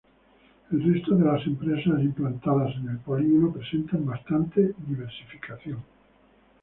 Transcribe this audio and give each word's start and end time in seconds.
El 0.71 0.81
resto 0.83 1.15
de 1.15 1.29
empresas 1.45 2.01
implantadas 2.01 2.73
en 2.77 2.89
el 2.89 2.97
polígono 2.97 3.53
presentan 3.53 4.03
bastante 4.03 4.73
diversificación. 4.87 5.83